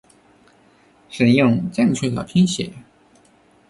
[1.09, 2.73] 使用正确的拼写